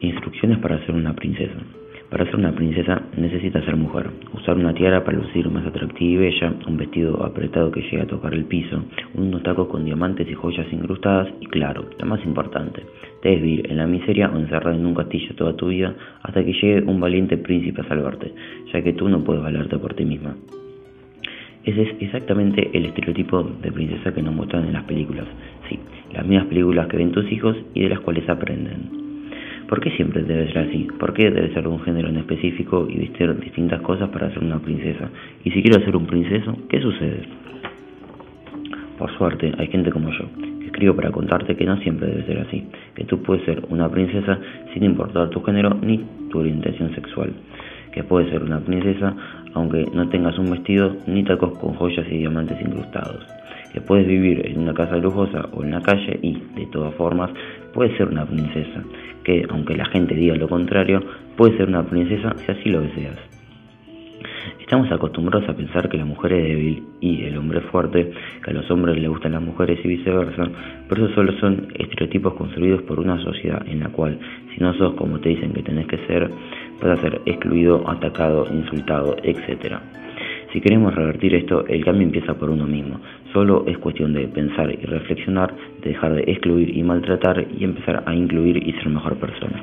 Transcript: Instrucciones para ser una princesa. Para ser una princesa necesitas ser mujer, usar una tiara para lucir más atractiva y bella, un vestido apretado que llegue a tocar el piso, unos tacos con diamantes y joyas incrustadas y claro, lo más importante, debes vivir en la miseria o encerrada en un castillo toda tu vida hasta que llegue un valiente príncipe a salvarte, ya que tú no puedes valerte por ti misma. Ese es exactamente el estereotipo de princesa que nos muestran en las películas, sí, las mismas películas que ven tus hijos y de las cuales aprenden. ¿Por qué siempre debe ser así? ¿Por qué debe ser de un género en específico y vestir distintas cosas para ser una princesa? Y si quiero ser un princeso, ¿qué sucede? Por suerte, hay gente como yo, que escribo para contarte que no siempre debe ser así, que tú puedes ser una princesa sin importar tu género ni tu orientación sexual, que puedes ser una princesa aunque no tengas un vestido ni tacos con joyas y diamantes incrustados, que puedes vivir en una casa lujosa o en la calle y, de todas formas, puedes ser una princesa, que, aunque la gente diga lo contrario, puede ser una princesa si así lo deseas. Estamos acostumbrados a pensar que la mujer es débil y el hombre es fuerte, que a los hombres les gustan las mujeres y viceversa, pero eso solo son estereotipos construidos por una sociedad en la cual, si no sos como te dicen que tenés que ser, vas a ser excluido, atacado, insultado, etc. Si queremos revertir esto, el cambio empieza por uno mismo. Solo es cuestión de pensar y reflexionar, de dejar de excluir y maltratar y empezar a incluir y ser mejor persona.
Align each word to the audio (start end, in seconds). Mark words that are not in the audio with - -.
Instrucciones 0.00 0.58
para 0.58 0.78
ser 0.84 0.94
una 0.94 1.14
princesa. 1.14 1.54
Para 2.10 2.24
ser 2.26 2.36
una 2.36 2.52
princesa 2.54 3.02
necesitas 3.16 3.64
ser 3.64 3.76
mujer, 3.76 4.10
usar 4.32 4.56
una 4.56 4.74
tiara 4.74 5.02
para 5.02 5.16
lucir 5.16 5.48
más 5.50 5.66
atractiva 5.66 6.12
y 6.12 6.16
bella, 6.16 6.54
un 6.68 6.76
vestido 6.76 7.24
apretado 7.24 7.72
que 7.72 7.80
llegue 7.80 8.02
a 8.02 8.06
tocar 8.06 8.32
el 8.34 8.44
piso, 8.44 8.84
unos 9.14 9.42
tacos 9.42 9.68
con 9.68 9.84
diamantes 9.84 10.28
y 10.28 10.34
joyas 10.34 10.70
incrustadas 10.70 11.28
y 11.40 11.46
claro, 11.46 11.86
lo 11.98 12.06
más 12.06 12.24
importante, 12.24 12.82
debes 13.22 13.42
vivir 13.42 13.70
en 13.70 13.78
la 13.78 13.86
miseria 13.86 14.30
o 14.30 14.38
encerrada 14.38 14.76
en 14.76 14.86
un 14.86 14.94
castillo 14.94 15.34
toda 15.34 15.56
tu 15.56 15.68
vida 15.68 15.94
hasta 16.22 16.44
que 16.44 16.52
llegue 16.52 16.82
un 16.82 17.00
valiente 17.00 17.38
príncipe 17.38 17.80
a 17.80 17.88
salvarte, 17.88 18.32
ya 18.72 18.82
que 18.82 18.92
tú 18.92 19.08
no 19.08 19.24
puedes 19.24 19.42
valerte 19.42 19.78
por 19.78 19.94
ti 19.94 20.04
misma. 20.04 20.36
Ese 21.64 21.82
es 21.82 21.96
exactamente 22.00 22.70
el 22.72 22.84
estereotipo 22.84 23.42
de 23.42 23.72
princesa 23.72 24.14
que 24.14 24.22
nos 24.22 24.34
muestran 24.34 24.66
en 24.66 24.74
las 24.74 24.84
películas, 24.84 25.26
sí, 25.68 25.80
las 26.14 26.24
mismas 26.24 26.46
películas 26.48 26.86
que 26.86 26.98
ven 26.98 27.10
tus 27.10 27.32
hijos 27.32 27.56
y 27.74 27.80
de 27.80 27.88
las 27.88 28.00
cuales 28.00 28.28
aprenden. 28.28 29.05
¿Por 29.68 29.80
qué 29.80 29.90
siempre 29.90 30.22
debe 30.22 30.52
ser 30.52 30.68
así? 30.68 30.86
¿Por 30.98 31.12
qué 31.12 31.30
debe 31.30 31.52
ser 31.52 31.64
de 31.64 31.68
un 31.68 31.80
género 31.80 32.08
en 32.08 32.18
específico 32.18 32.86
y 32.88 32.98
vestir 32.98 33.34
distintas 33.40 33.80
cosas 33.80 34.08
para 34.10 34.30
ser 34.30 34.44
una 34.44 34.60
princesa? 34.60 35.10
Y 35.44 35.50
si 35.50 35.62
quiero 35.62 35.84
ser 35.84 35.96
un 35.96 36.06
princeso, 36.06 36.56
¿qué 36.68 36.80
sucede? 36.80 37.22
Por 38.96 39.10
suerte, 39.18 39.52
hay 39.58 39.66
gente 39.66 39.90
como 39.90 40.10
yo, 40.10 40.24
que 40.60 40.66
escribo 40.66 40.94
para 40.94 41.10
contarte 41.10 41.56
que 41.56 41.64
no 41.64 41.76
siempre 41.78 42.08
debe 42.08 42.24
ser 42.26 42.38
así, 42.38 42.64
que 42.94 43.04
tú 43.04 43.22
puedes 43.22 43.44
ser 43.44 43.62
una 43.68 43.90
princesa 43.90 44.38
sin 44.72 44.84
importar 44.84 45.30
tu 45.30 45.42
género 45.42 45.76
ni 45.82 45.98
tu 46.30 46.38
orientación 46.38 46.94
sexual, 46.94 47.32
que 47.92 48.04
puedes 48.04 48.30
ser 48.30 48.42
una 48.42 48.60
princesa 48.60 49.16
aunque 49.56 49.86
no 49.92 50.06
tengas 50.10 50.38
un 50.38 50.50
vestido 50.50 50.96
ni 51.06 51.24
tacos 51.24 51.58
con 51.58 51.74
joyas 51.74 52.06
y 52.10 52.18
diamantes 52.18 52.60
incrustados, 52.60 53.26
que 53.72 53.80
puedes 53.80 54.06
vivir 54.06 54.46
en 54.46 54.60
una 54.60 54.74
casa 54.74 54.98
lujosa 54.98 55.48
o 55.52 55.64
en 55.64 55.70
la 55.70 55.80
calle 55.80 56.18
y, 56.20 56.34
de 56.54 56.66
todas 56.66 56.94
formas, 56.94 57.30
puedes 57.72 57.96
ser 57.96 58.08
una 58.08 58.26
princesa, 58.26 58.82
que, 59.26 59.44
aunque 59.50 59.74
la 59.76 59.86
gente 59.86 60.14
diga 60.14 60.36
lo 60.36 60.48
contrario, 60.48 61.02
puede 61.36 61.56
ser 61.56 61.68
una 61.68 61.84
princesa 61.84 62.32
si 62.38 62.52
así 62.52 62.70
lo 62.70 62.80
deseas. 62.80 63.18
Estamos 64.60 64.90
acostumbrados 64.92 65.48
a 65.48 65.56
pensar 65.56 65.88
que 65.88 65.96
la 65.96 66.04
mujer 66.04 66.32
es 66.32 66.44
débil 66.44 66.84
y 67.00 67.24
el 67.24 67.36
hombre 67.36 67.58
es 67.58 67.64
fuerte, 67.66 68.12
que 68.44 68.50
a 68.50 68.54
los 68.54 68.70
hombres 68.70 68.96
les 68.96 69.08
gustan 69.08 69.32
las 69.32 69.42
mujeres 69.42 69.80
y 69.84 69.88
viceversa, 69.88 70.48
pero 70.88 71.06
eso 71.06 71.14
solo 71.16 71.32
son 71.40 71.68
estereotipos 71.74 72.34
construidos 72.34 72.82
por 72.82 73.00
una 73.00 73.20
sociedad 73.22 73.66
en 73.66 73.80
la 73.80 73.88
cual, 73.88 74.18
si 74.54 74.60
no 74.60 74.72
sos 74.74 74.94
como 74.94 75.18
te 75.18 75.30
dicen 75.30 75.52
que 75.52 75.62
tenés 75.62 75.88
que 75.88 75.98
ser, 76.06 76.30
vas 76.80 76.98
a 76.98 77.02
ser 77.02 77.20
excluido, 77.26 77.88
atacado, 77.88 78.46
insultado, 78.52 79.16
etc. 79.24 79.78
Si 80.56 80.62
queremos 80.62 80.94
revertir 80.94 81.34
esto, 81.34 81.66
el 81.66 81.84
cambio 81.84 82.06
empieza 82.06 82.32
por 82.32 82.48
uno 82.48 82.66
mismo. 82.66 82.98
Solo 83.34 83.64
es 83.66 83.76
cuestión 83.76 84.14
de 84.14 84.26
pensar 84.26 84.70
y 84.70 84.86
reflexionar, 84.86 85.54
de 85.82 85.90
dejar 85.90 86.14
de 86.14 86.22
excluir 86.22 86.74
y 86.74 86.82
maltratar 86.82 87.46
y 87.58 87.62
empezar 87.62 88.02
a 88.06 88.14
incluir 88.14 88.66
y 88.66 88.72
ser 88.72 88.88
mejor 88.88 89.16
persona. 89.16 89.62